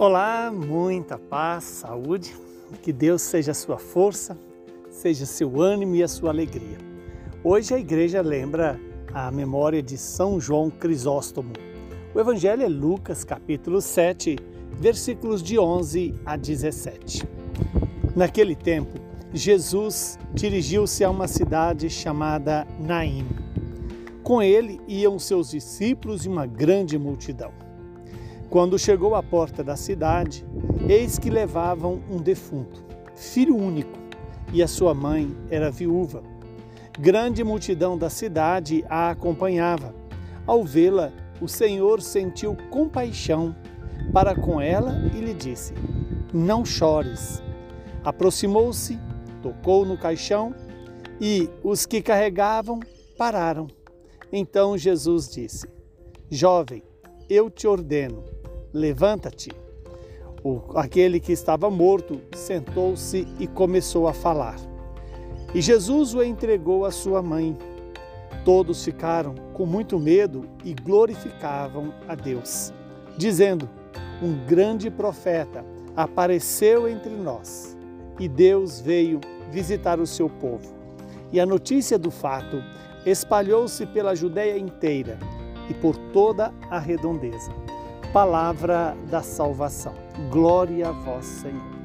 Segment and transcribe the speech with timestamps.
[0.00, 2.32] Olá, muita paz, saúde,
[2.82, 4.38] que Deus seja a sua força,
[4.88, 6.78] seja seu ânimo e a sua alegria.
[7.42, 8.78] Hoje a igreja lembra
[9.12, 11.52] a memória de São João Crisóstomo.
[12.14, 14.36] O evangelho é Lucas, capítulo 7,
[14.74, 17.28] versículos de 11 a 17.
[18.14, 19.00] Naquele tempo,
[19.34, 23.26] Jesus dirigiu-se a uma cidade chamada Naim.
[24.22, 27.50] Com ele iam seus discípulos e uma grande multidão.
[28.50, 30.42] Quando chegou à porta da cidade,
[30.88, 32.82] eis que levavam um defunto,
[33.14, 33.92] filho único,
[34.54, 36.22] e a sua mãe era viúva.
[36.98, 39.94] Grande multidão da cidade a acompanhava.
[40.46, 41.12] Ao vê-la,
[41.42, 43.54] o Senhor sentiu compaixão
[44.14, 45.74] para com ela e lhe disse:
[46.32, 47.42] Não chores.
[48.02, 48.98] Aproximou-se,
[49.42, 50.54] tocou no caixão
[51.20, 52.80] e os que carregavam
[53.18, 53.66] pararam.
[54.32, 55.68] Então Jesus disse:
[56.30, 56.82] Jovem,
[57.28, 58.24] eu te ordeno,
[58.72, 59.50] levanta-te.
[60.74, 64.56] Aquele que estava morto sentou-se e começou a falar.
[65.54, 67.56] E Jesus o entregou à sua mãe.
[68.44, 72.72] Todos ficaram com muito medo e glorificavam a Deus,
[73.16, 73.68] dizendo:
[74.22, 75.64] Um grande profeta
[75.96, 77.76] apareceu entre nós
[78.18, 80.72] e Deus veio visitar o seu povo.
[81.32, 82.62] E a notícia do fato
[83.04, 85.18] espalhou-se pela Judéia inteira
[85.68, 87.52] e por toda a redondeza
[88.12, 89.94] palavra da salvação.
[90.30, 91.78] Glória a vós, Senhor.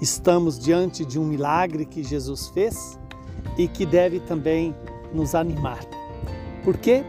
[0.00, 2.98] Estamos diante de um milagre que Jesus fez
[3.56, 4.74] e que deve também
[5.14, 5.80] nos animar.
[6.64, 7.04] Por quê?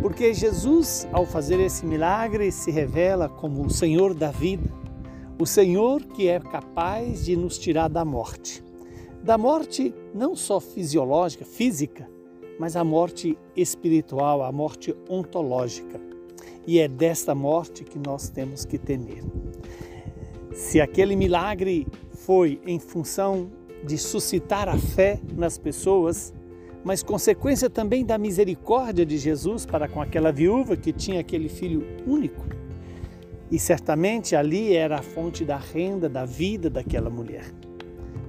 [0.00, 4.70] Porque Jesus, ao fazer esse milagre, se revela como o Senhor da vida,
[5.38, 8.62] o Senhor que é capaz de nos tirar da morte.
[9.22, 12.08] Da morte não só fisiológica, física,
[12.58, 16.09] mas a morte espiritual, a morte ontológica
[16.66, 19.22] e é desta morte que nós temos que temer.
[20.52, 23.50] Se aquele milagre foi em função
[23.84, 26.34] de suscitar a fé nas pessoas,
[26.84, 31.86] mas consequência também da misericórdia de Jesus para com aquela viúva que tinha aquele filho
[32.06, 32.44] único.
[33.50, 37.44] E certamente ali era a fonte da renda, da vida daquela mulher.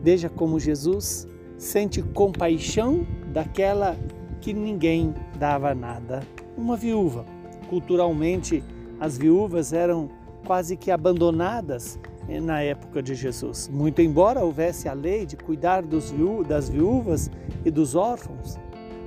[0.02, 3.96] Veja como Jesus sente compaixão daquela
[4.40, 6.22] que ninguém dava nada,
[6.58, 7.24] uma viúva
[7.72, 8.62] culturalmente
[9.00, 10.10] as viúvas eram
[10.46, 13.70] quase que abandonadas eh, na época de Jesus.
[13.70, 17.32] Muito embora houvesse a lei de cuidar viú das viúvas
[17.64, 18.60] e dos órfãos,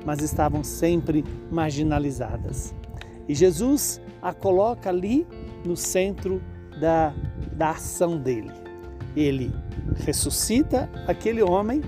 [0.07, 2.75] mas estavam sempre marginalizadas.
[3.29, 5.27] E Jesus a coloca ali
[5.63, 6.41] no centro
[6.81, 7.15] da,
[7.53, 8.51] da ação dele.
[9.15, 9.53] Ele
[9.97, 11.83] ressuscita aquele homem,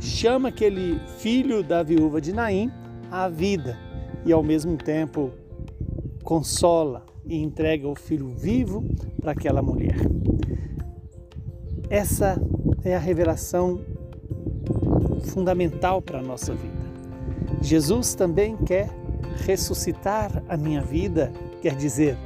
[0.00, 2.72] chama aquele filho da viúva de Naim
[3.10, 3.78] à vida
[4.24, 5.30] e ao mesmo tempo
[6.22, 8.84] consola e entrega o filho vivo
[9.20, 9.96] para aquela mulher.
[11.88, 12.40] Essa
[12.84, 13.80] é a revelação
[15.24, 16.82] fundamental para a nossa vida.
[17.60, 18.90] Jesus também quer
[19.44, 22.16] ressuscitar a minha vida, quer dizer,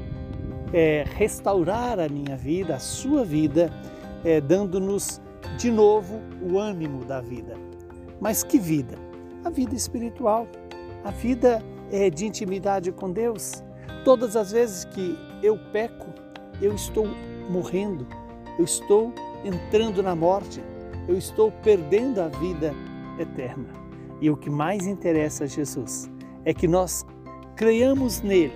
[0.73, 3.71] é, restaurar a minha vida, a sua vida,
[4.25, 5.21] é, dando-nos
[5.59, 7.55] de novo o ânimo da vida.
[8.21, 8.97] Mas que vida?
[9.45, 10.47] A vida espiritual,
[11.05, 13.63] a vida é, de intimidade com Deus,
[14.05, 16.07] Todas as vezes que eu peco,
[16.61, 17.07] eu estou
[17.51, 18.07] morrendo,
[18.59, 19.13] eu estou
[19.45, 20.63] entrando na morte,
[21.09, 22.73] eu estou perdendo a vida
[23.19, 23.69] eterna.
[24.21, 26.11] E o que mais interessa a Jesus
[26.45, 27.05] é que nós
[27.55, 28.53] creiamos nele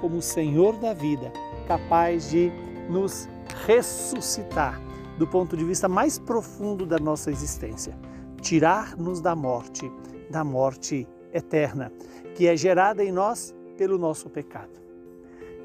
[0.00, 1.32] como o Senhor da vida,
[1.66, 2.52] capaz de
[2.88, 3.28] nos
[3.66, 4.80] ressuscitar
[5.18, 7.98] do ponto de vista mais profundo da nossa existência,
[8.40, 9.90] tirar-nos da morte,
[10.30, 11.92] da morte eterna,
[12.34, 14.88] que é gerada em nós pelo nosso pecado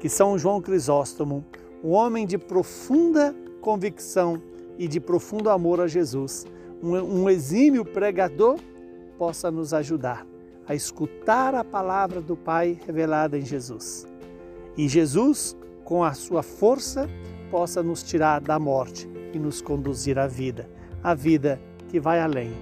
[0.04, 1.42] que São João Crisóstomo,
[1.82, 4.38] um homem de profunda convicção
[4.76, 6.46] e de profundo amor a Jesus,
[6.82, 8.58] um, exímio pregador,
[9.16, 10.26] possa nos ajudar
[10.66, 14.06] a escutar a palavra do Pai revelada em Jesus.
[14.76, 17.08] E Jesus, com a sua força,
[17.50, 20.68] possa nos tirar da morte e nos conduzir à vida,
[21.02, 22.52] a vida que vai além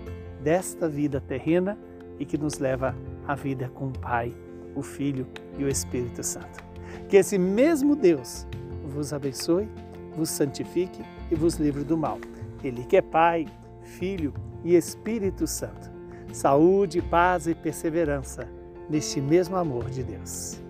[0.41, 1.77] desta vida terrena
[2.21, 2.95] e que nos leva
[3.27, 4.33] à vida com o Pai,
[4.75, 5.27] o Filho
[5.59, 6.63] e o Espírito Santo.
[7.09, 8.47] Que esse mesmo Deus
[8.85, 9.69] vos abençoe,
[10.17, 12.19] vos santifique e vos livre do mal.
[12.63, 13.47] Ele que é Pai,
[13.83, 14.33] Filho
[14.65, 15.91] e Espírito Santo.
[16.33, 18.49] Saúde, paz e perseverança
[18.89, 20.61] neste mesmo amor de Deus.